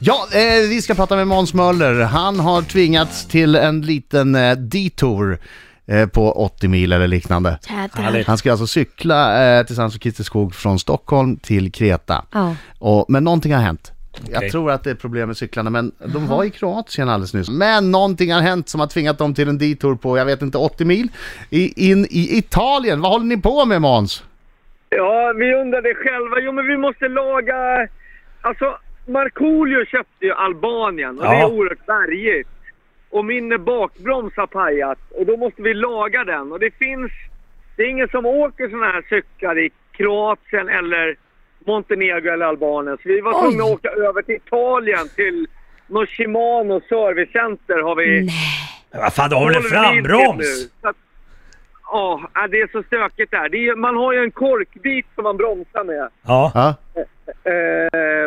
[0.00, 2.00] Ja, eh, vi ska prata med Måns Möller.
[2.02, 5.38] Han har tvingats till en liten eh, detour
[5.86, 7.58] eh, på 80 mil eller liknande.
[7.68, 8.26] Härligt.
[8.26, 12.24] Han ska alltså cykla eh, tillsammans med Christer Skog från Stockholm till Kreta.
[12.32, 12.56] Ja.
[12.78, 13.92] Och, men någonting har hänt.
[14.28, 14.50] Jag Okej.
[14.50, 17.50] tror att det är problem med cyklarna, men de var i Kroatien alldeles nyss.
[17.50, 20.58] Men någonting har hänt som har tvingat dem till en detour på, jag vet inte,
[20.58, 21.08] 80 mil
[21.50, 23.00] i, in i Italien.
[23.00, 24.24] Vad håller ni på med Måns?
[24.88, 26.36] Ja, vi undrade själva.
[26.40, 27.88] Jo, men vi måste laga...
[28.40, 31.48] Alltså, Markoolio köpte ju Albanien och det Ja.
[31.48, 32.48] är oerhört bergigt.
[33.10, 36.52] Och min bakbroms har pajat och då måste vi laga den.
[36.52, 37.12] Och det finns...
[37.76, 41.16] Det är ingen som åker sådana här cyklar i Kroatien eller
[41.66, 42.96] Montenegro eller Albanien.
[43.02, 45.46] Så vi var tvungna att åka över till Italien till
[45.86, 48.20] något Shimano servicecenter har vi...
[48.20, 48.30] Nej.
[49.02, 50.68] Vad fan, du har väl en frambroms?
[51.92, 53.48] Ja, det är så stökigt där.
[53.48, 56.08] Det är, man har ju en korkbit som man bromsar med.
[56.26, 56.52] Ja.
[56.54, 56.74] Ja,
[57.44, 57.85] Eh,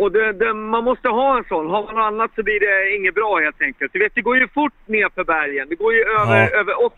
[0.00, 1.66] och det, det, man måste ha en sån.
[1.70, 3.92] Har man något annat så blir det inget bra helt enkelt.
[3.92, 5.66] Du vet, det går ju fort ner för bergen.
[5.68, 6.60] Det går ju över, Ja.
[6.60, 6.96] över 80,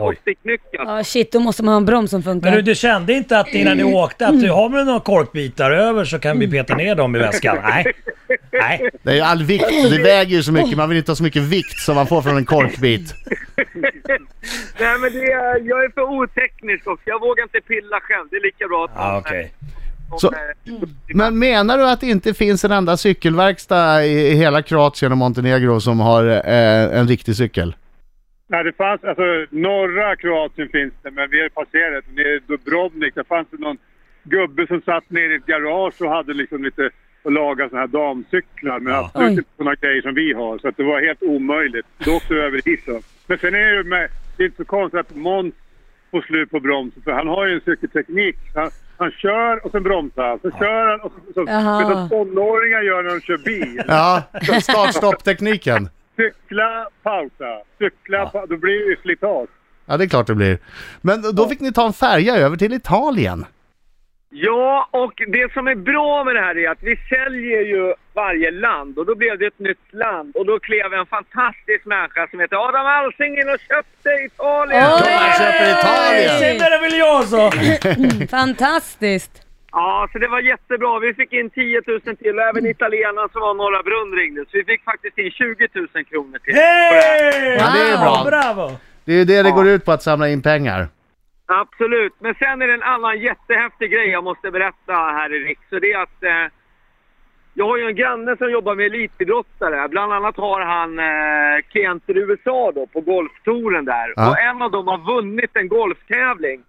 [0.00, 0.16] Oj.
[0.22, 0.84] 80 knyckar.
[0.96, 2.50] Ja, shit, då måste man ha en broms som funkar.
[2.50, 5.70] Men du, du kände inte att innan ni åkte att du har väl några korkbitar
[5.70, 7.58] över så kan vi peta ner dem i väskan?
[7.62, 7.84] Nej.
[8.52, 8.90] Nej.
[9.02, 11.22] det är ju all vikt, det väger ju så mycket, man vill inte ha så
[11.22, 13.14] mycket vikt som man får från en korkbit.
[14.80, 17.02] Nej men det är, jag är för oteknisk också.
[17.06, 18.26] Jag vågar inte pilla själv.
[18.30, 19.52] Det är lika bra att okej.
[19.58, 19.68] som,
[20.18, 20.74] Så- eh,
[21.14, 25.80] Men menar du att det inte finns en enda cykelverkstad i hela Kroatien och Montenegro
[25.80, 27.74] som har eh, en riktig cykel?
[28.48, 32.04] Nej, det fanns, alltså norra Kroatien finns det, men vi har passerat.
[32.16, 33.78] Nere i Dubrovnik, där fanns det någon
[34.22, 36.90] gubbe som satt nere i ett garage och hade liksom lite
[37.22, 38.80] och lagade såna här damcyklar.
[38.80, 38.98] Men Ja.
[39.14, 39.38] absolut Oj.
[39.38, 40.58] inte såna grejer som vi har.
[40.58, 41.86] Så att det var helt omöjligt.
[42.04, 43.00] Då åkte vi över då.
[43.26, 45.54] Men sen är det ju med, det är inte så konstigt att Måns
[46.20, 47.02] får slut på bromsen.
[47.02, 48.36] För han har ju en cykelteknik.
[48.54, 50.38] Han, han kör och sen bromsar han.
[50.42, 51.94] Så kör han och så, Jaha.
[51.94, 53.82] vad tonåringar gör när de kör bil.
[53.88, 54.22] Ja,
[54.62, 55.88] start-stopp-tekniken.
[56.16, 57.62] Cykla, pausa.
[57.78, 59.48] Cykla, pa- då blir det ju slitage.
[59.86, 60.58] Ja, det är klart det blir.
[61.00, 63.44] Men då fick ni ta en färja över till Italien.
[64.36, 68.50] Ja, och det som är bra med det här är att vi säljer ju varje
[68.50, 72.40] land och då blev det ett nytt land och då klev en fantastisk människa som
[72.40, 74.84] heter Adam Alsing in och köpte Italien.
[74.84, 75.14] Oj!
[75.22, 76.38] Man köper Italien!
[76.40, 77.50] Se där vill jag så!
[78.38, 79.34] Fantastiskt.
[79.72, 80.98] Ja, så det var jättebra.
[80.98, 84.40] Vi fick in 10 000 till och även italienaren som var Norra Brunn ringde.
[84.40, 86.54] Så vi fick faktiskt in 20 000 kronor till.
[86.54, 87.56] Hej!
[87.60, 88.24] Ja, det är bra.
[88.30, 88.76] Bravo!
[89.04, 90.88] Det är ju det det går ut på, att samla in pengar.
[91.46, 92.12] Absolut.
[92.18, 95.68] Men sen är det en annan jättehäftig grej jag måste berätta här i Riks.
[95.70, 96.52] Så det är att eh,
[97.54, 99.88] jag har ju en granne som jobbar med elitidrottare.
[99.88, 104.12] Bland annat har han eh, klienter i USA då på golftouren där.
[104.16, 104.30] Ja.
[104.30, 106.62] Och en av dem har vunnit en golftävling.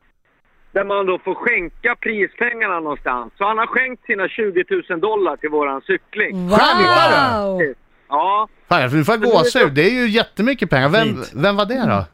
[0.71, 3.33] Där man då får skänka prispengarna någonstans.
[3.37, 6.47] Så han har skänkt sina 20 000 dollar till våran cykling.
[6.47, 7.73] Wow!
[8.09, 8.47] Ja.
[8.69, 9.73] Fan, nu får jag gåshud.
[9.73, 10.89] Det är ju jättemycket pengar.
[10.89, 11.07] Vem,
[11.43, 12.05] vem var det då?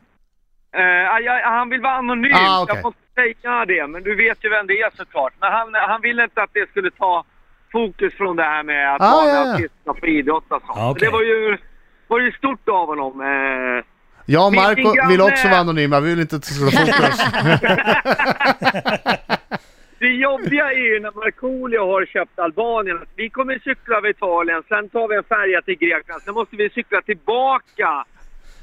[0.78, 0.84] Eh,
[1.26, 2.76] jag, han vill vara anonym, Ah, okej.
[2.76, 3.88] jag får inte säga det.
[3.88, 5.34] Men du vet ju vem det är såklart.
[5.40, 7.24] Men han, han ville inte att det skulle ta
[7.72, 9.54] fokus från det här med att Ah, vara ja, ja.
[9.54, 10.64] artister på idrott och sånt.
[10.70, 11.08] Ah, Så okej.
[11.08, 11.58] Det var ju,
[12.08, 13.22] var ju stort av honom.
[13.22, 13.84] Eh,
[14.26, 16.00] Jag och Marco min vill granne- också vara anonyma.
[16.00, 17.20] Vi vill inte att det ska ta fokus.
[20.00, 22.98] det jobbiga är ju när Markoolio har köpt Albanien.
[22.98, 26.22] att Vi kommer cykla över Italien, sen tar vi en färja till Grekland.
[26.22, 28.06] Sen måste vi cykla tillbaka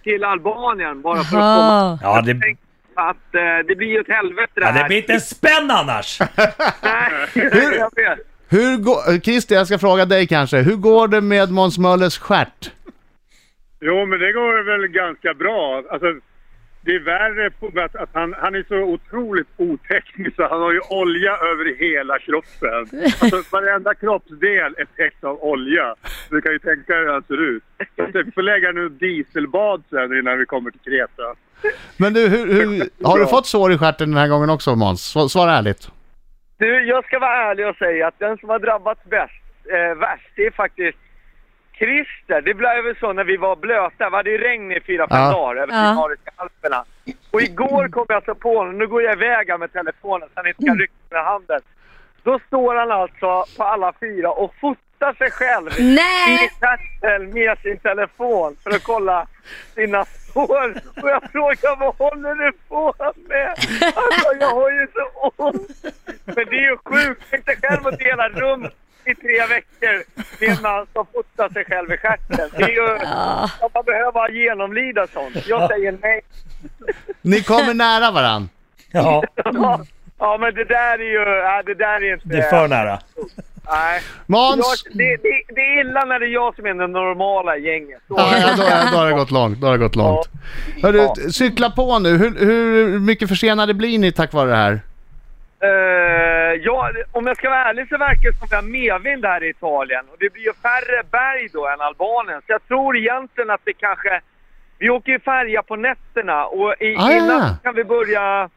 [0.03, 1.99] till Albanien bara för att komma...
[2.03, 2.57] Ja, det,
[2.95, 4.83] Att eh, det blir ju ett helvete det ja, här.
[4.83, 6.21] det blir inte en spänn annars!
[6.83, 7.29] Nej,
[7.79, 8.19] jag vet.
[8.49, 9.21] Hur går...
[9.21, 10.57] Christer, jag ska fråga dig kanske.
[10.57, 12.71] Hur går det med Måns Möllers stjärt?
[13.81, 15.83] Jo, men det går väl ganska bra.
[15.91, 16.07] Alltså,
[16.81, 20.73] det är värre på att, att han, han är så otroligt oteknisk så han har
[20.73, 23.03] ju olja över hela kroppen.
[23.21, 25.95] Alltså varenda kroppsdel är täckt av olja.
[26.31, 27.63] Du kan ju tänka dig hur han ser ut.
[27.97, 31.35] Så vi får lägga nu dieselbad sen innan vi kommer till Kreta.
[31.97, 35.17] Men du, hur, hur, har du fått sår i stjärten den här gången också Måns?
[35.17, 35.89] Sva- Svara ärligt.
[36.59, 39.33] Du, jag ska vara ärlig och säga att den som har drabbats bäst,
[39.73, 40.99] eh, värst, det är faktiskt
[41.79, 42.41] Christer.
[42.41, 44.11] Det blev ju så när vi var blöta.
[44.11, 45.31] Vi hade ju regn i fyra, fem Ja.
[45.31, 45.89] dagar över Ja.
[45.91, 46.85] Dinariska Alperna.
[47.31, 48.79] Och igår kom jag så på honom.
[48.79, 51.61] Nu går jag iväg här med telefonen så han inte kan rycka med handen.
[52.23, 56.51] Då står han alltså på alla fyra och fotar sig själv i Nej!
[56.61, 59.27] stjärten med sin telefon för att kolla
[59.75, 60.71] sina sår.
[61.03, 62.95] Och jag frågar vad håller du på
[63.29, 63.49] med?
[63.95, 65.85] Alltså jag har ju så ont.
[66.25, 67.23] Men det är ju sjukt.
[67.31, 68.67] Tänk dig själv att dela rum
[69.11, 70.03] i tre veckor
[70.41, 72.51] med en man som fotar sig själv i stjärten.
[72.57, 72.99] Det är ju...
[73.75, 75.47] Man behöver genomlida sånt.
[75.47, 76.21] Jag säger nej.
[77.23, 78.49] Ni kommer nära varann.
[78.91, 79.81] Ja, Ja,
[80.19, 81.41] ja men det där är ju...
[81.43, 82.29] Ja, det där är inte...
[82.29, 82.99] det är för nära.
[83.71, 84.01] Nej.
[84.27, 84.85] Måns!
[84.87, 87.61] Jag, det, det, det är illa när det är jag som är den normala i
[87.67, 88.01] gänget.
[88.09, 88.63] Så, Ja, ja, då,
[88.93, 89.61] då har det gått långt.
[89.61, 90.29] Då har det gått långt.
[90.83, 92.17] Hörru, cykla på nu.
[92.17, 94.81] Hur, hur mycket försenade blir ni tack vare det här?
[95.61, 95.69] Eh,
[96.63, 98.63] ja, om jag ska vara ärlig så verkar det som vi har
[98.99, 100.05] medvind här i Italien.
[100.13, 102.41] Och det blir ju färre berg då än Albanien.
[102.47, 104.21] Så jag tror egentligen att det kanske...
[104.79, 107.57] Vi åker ju färja på nätterna och i, Ah, ja, i natt ja.
[107.63, 108.51] kan vi börja...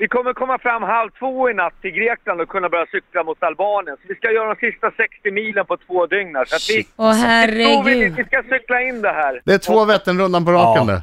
[0.00, 3.42] Vi kommer komma fram halv två i natt till Grekland och kunna börja cykla mot
[3.42, 3.96] Albanien.
[3.96, 6.44] Så vi ska göra de sista 60 milen på två dygn här.
[6.44, 8.16] Så att vi, Åh tror vi, herregud.
[8.16, 9.40] vi ska cykla in det här.
[9.44, 11.02] Det är två Vätternrundan på raken Ja.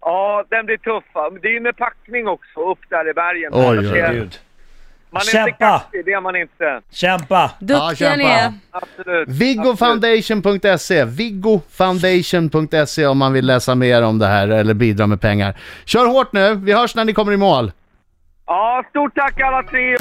[0.00, 1.04] Ja, den blir tuff.
[1.12, 1.30] va.
[1.42, 3.52] Det är ju med packning också, upp där i bergen.
[3.54, 4.40] Oj, oj, Gud.
[5.12, 5.78] Man är inte Kämpa!
[5.78, 6.80] kaxig, det är man inte.
[6.90, 7.50] Kämpa!
[7.58, 8.52] Duktiga ni är.
[8.70, 9.28] Absolut.
[9.28, 15.54] Viggofoundation.se Viggofoundation.se om man vill läsa mer om det här eller bidra med pengar.
[15.84, 17.72] Kör hårt nu, vi hörs när ni kommer i mål.
[18.46, 19.96] Ja, stort tack alla tre!